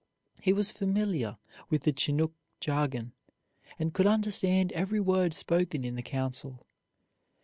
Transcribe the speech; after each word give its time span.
He 0.41 0.51
was 0.51 0.71
familiar 0.71 1.37
with 1.69 1.83
the 1.83 1.91
Chinook 1.91 2.33
jargon, 2.59 3.13
and 3.77 3.93
could 3.93 4.07
understand 4.07 4.71
every 4.71 4.99
word 4.99 5.35
spoken 5.35 5.83
in 5.83 5.93
the 5.93 6.01
council. 6.01 6.65